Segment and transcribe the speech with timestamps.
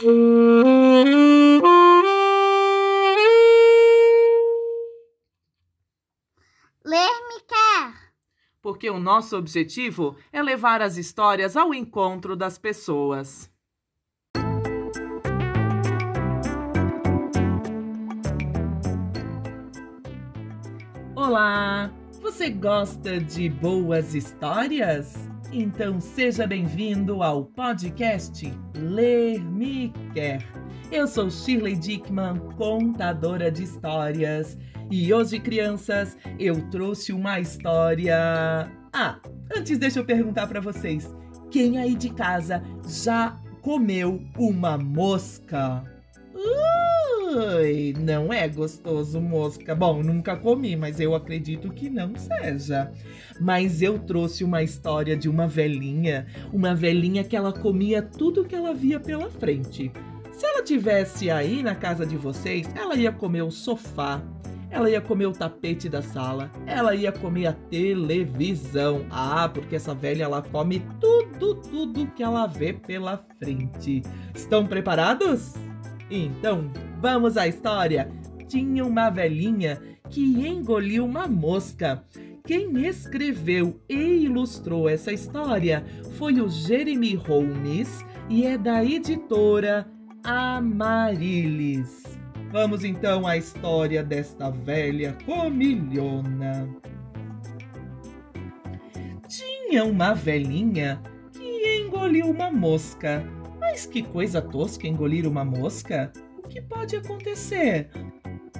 [0.00, 0.06] Ler
[6.84, 8.12] me quer.
[8.62, 13.50] Porque o nosso objetivo é levar as histórias ao encontro das pessoas.
[21.16, 21.97] Olá!
[22.38, 25.28] Você gosta de boas histórias?
[25.52, 30.46] Então seja bem-vindo ao podcast Ler Me Quer.
[30.92, 34.56] Eu sou Shirley Dickman, contadora de histórias,
[34.88, 38.70] e hoje, crianças, eu trouxe uma história.
[38.92, 39.18] Ah,
[39.52, 41.12] antes deixa eu perguntar para vocês:
[41.50, 45.97] quem aí de casa já comeu uma mosca?
[47.30, 49.74] Ui, não é gostoso mosca.
[49.74, 52.90] Bom, nunca comi, mas eu acredito que não seja.
[53.38, 58.54] Mas eu trouxe uma história de uma velhinha, uma velhinha que ela comia tudo que
[58.54, 59.92] ela via pela frente.
[60.32, 64.22] Se ela tivesse aí na casa de vocês, ela ia comer o sofá,
[64.70, 69.04] ela ia comer o tapete da sala, ela ia comer a televisão.
[69.10, 74.02] Ah, porque essa velha ela come tudo, tudo que ela vê pela frente.
[74.34, 75.54] Estão preparados?
[76.10, 76.70] Então,
[77.00, 78.10] vamos à história.
[78.46, 82.02] Tinha uma velhinha que engoliu uma mosca.
[82.44, 85.84] Quem escreveu e ilustrou essa história
[86.16, 89.86] foi o Jeremy Holmes e é da editora
[90.24, 92.02] Amarilis.
[92.50, 96.68] Vamos então à história desta velha comilhona.
[99.28, 103.22] Tinha uma velhinha que engoliu uma mosca.
[103.60, 106.10] Mas que coisa tosca engolir uma mosca?
[106.58, 107.88] Que pode acontecer?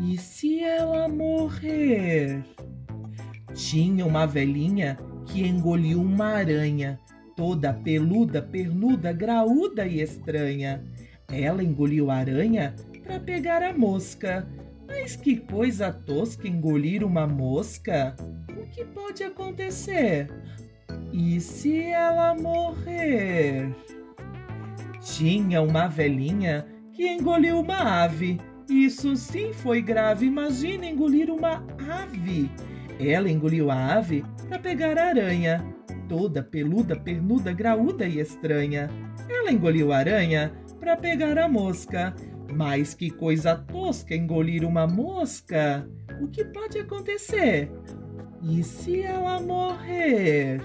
[0.00, 2.42] E se ela morrer?
[3.52, 6.98] Tinha uma velhinha que engoliu uma aranha,
[7.36, 10.82] toda peluda, pernuda, graúda e estranha.
[11.30, 14.48] Ela engoliu a aranha para pegar a mosca.
[14.86, 18.16] Mas que coisa tosca engolir uma mosca!
[18.56, 20.30] O que pode acontecer?
[21.12, 23.70] E se ela morrer?
[25.02, 28.38] Tinha uma velhinha que engoliu uma ave.
[28.68, 30.26] Isso sim foi grave.
[30.26, 31.64] Imagina engolir uma
[32.02, 32.50] ave.
[32.98, 35.64] Ela engoliu a ave para pegar a aranha,
[36.08, 38.90] toda peluda, pernuda, graúda e estranha.
[39.28, 42.14] Ela engoliu a aranha para pegar a mosca.
[42.54, 45.88] Mas que coisa tosca engolir uma mosca!
[46.20, 47.70] O que pode acontecer?
[48.42, 50.60] E se ela morrer?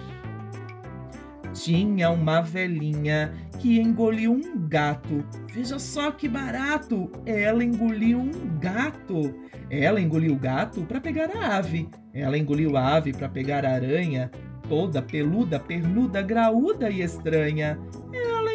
[1.62, 5.24] Tinha uma velhinha que engoliu um gato.
[5.54, 7.12] Veja só que barato!
[7.26, 9.34] Ela engoliu um gato.
[9.70, 11.90] Ela engoliu o gato para pegar a ave.
[12.14, 14.32] Ela engoliu a ave para pegar a aranha,
[14.68, 17.78] toda peluda, pernuda, graúda e estranha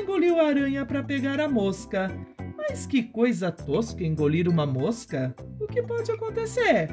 [0.03, 2.11] engoliu a aranha para pegar a mosca.
[2.57, 5.35] Mas que coisa tosca engolir uma mosca!
[5.61, 6.89] O que pode acontecer?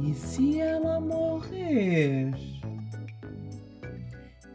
[0.00, 2.32] E se ela morrer?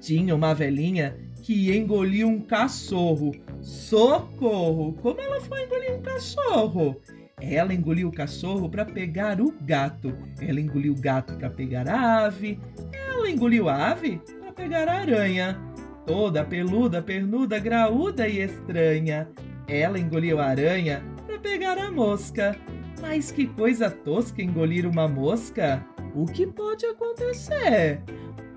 [0.02, 3.32] Tinha uma velhinha que engoliu um cachorro.
[3.62, 4.94] Socorro!
[5.02, 7.00] Como ela foi engolir um cachorro?
[7.40, 10.14] Ela engoliu o cachorro para pegar o gato.
[10.42, 12.60] Ela engoliu o gato para pegar a ave.
[12.92, 15.72] Ela engoliu a ave para pegar a aranha
[16.06, 19.30] toda peluda, pernuda, graúda e estranha.
[19.68, 22.56] Ela engoliu a aranha para pegar a mosca.
[23.00, 25.84] Mas que coisa tosca engolir uma mosca!
[26.14, 28.02] O que pode acontecer?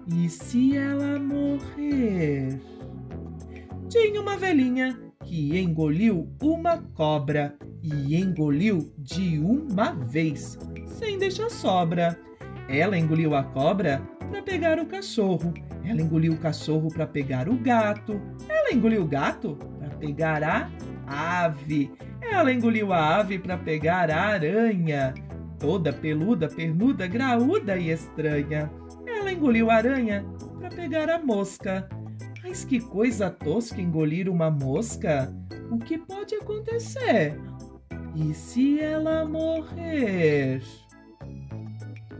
[0.06, 2.60] E se ela morrer?
[3.88, 12.18] Tinha uma velhinha que engoliu uma cobra e engoliu de uma vez, sem deixar sobra.
[12.68, 15.52] Ela engoliu a cobra para pegar o cachorro
[15.86, 18.20] ela engoliu o cachorro para pegar o gato.
[18.48, 21.92] Ela engoliu o gato para pegar a ave.
[22.22, 25.12] Ela engoliu a ave para pegar a aranha.
[25.58, 28.70] Toda peluda, pernuda, graúda e estranha.
[29.24, 30.22] Ela engoliu a aranha
[30.58, 31.88] para pegar a mosca.
[32.42, 35.34] Mas que coisa tosca engolir uma mosca!
[35.70, 37.34] O que pode acontecer?
[38.14, 40.60] E se ela morrer?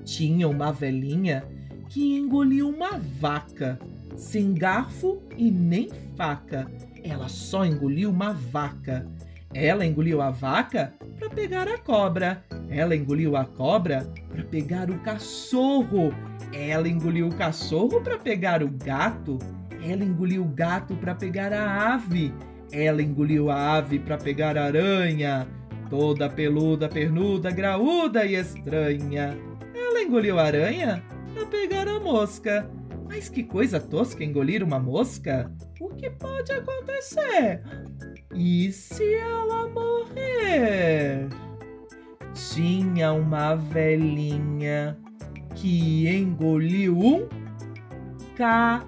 [0.03, 1.45] Tinha uma velhinha
[1.91, 3.79] que engoliu uma vaca,
[4.17, 6.67] sem garfo e nem faca.
[7.03, 9.07] Ela só engoliu uma vaca.
[9.53, 12.43] Ela engoliu a vaca para pegar a cobra.
[12.69, 16.13] Ela engoliu a cobra para pegar o cachorro.
[16.53, 19.39] Ela engoliu o cachorro para pegar o gato.
[19.83, 22.33] Ela engoliu o gato para pegar a ave.
[22.73, 25.47] Ela engoliu a ave para pegar a aranha,
[25.91, 29.37] toda peluda, pernuda, graúda e estranha.
[29.75, 32.69] Ela engoliu a aranha para pegar a mosca.
[33.07, 35.53] Mas que coisa tosca engolir uma mosca!
[35.79, 37.63] O que pode acontecer?
[38.35, 39.54] E se ela
[42.55, 44.97] Tinha uma velhinha
[45.57, 47.29] que engoliu um
[48.37, 48.85] cavalo.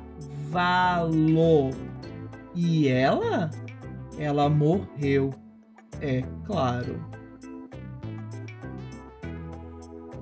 [2.54, 3.50] E ela?
[4.20, 5.34] Ela morreu,
[6.00, 7.04] é claro.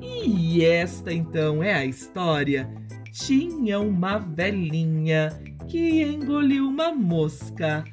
[0.01, 2.73] E esta então é a história.
[3.13, 5.39] Tinha uma velhinha
[5.69, 7.85] que engoliu uma mosca.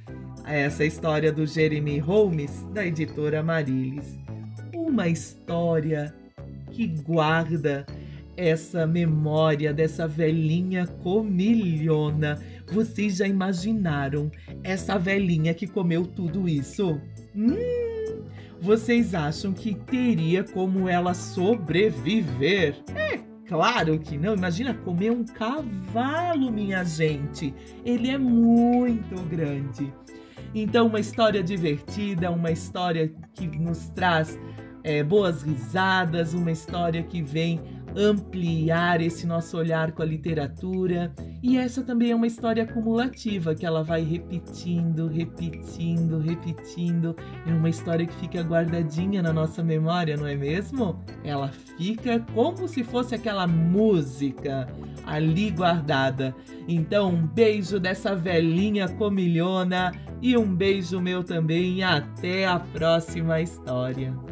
[0.46, 4.18] Essa é a história do Jeremy Holmes, da editora Marilis.
[4.92, 6.14] Uma história
[6.70, 7.86] que guarda
[8.36, 12.38] essa memória dessa velhinha comilhona.
[12.70, 14.30] Vocês já imaginaram
[14.62, 17.00] essa velhinha que comeu tudo isso?
[17.34, 18.26] Hum,
[18.60, 22.76] vocês acham que teria como ela sobreviver?
[22.94, 23.18] É
[23.48, 24.34] claro que não.
[24.36, 27.54] Imagina comer um cavalo, minha gente.
[27.86, 29.90] Ele é muito grande.
[30.54, 34.38] Então, uma história divertida, uma história que nos traz
[34.84, 37.60] é, boas risadas, uma história que vem
[37.96, 41.12] ampliar esse nosso olhar com a literatura.
[41.42, 47.16] E essa também é uma história acumulativa que ela vai repetindo, repetindo, repetindo.
[47.46, 51.04] É uma história que fica guardadinha na nossa memória, não é mesmo?
[51.24, 54.68] Ela fica como se fosse aquela música
[55.06, 56.36] ali guardada.
[56.68, 59.92] Então, um beijo dessa velhinha comilhona
[60.22, 61.84] e um beijo meu também.
[61.84, 64.31] Até a próxima história.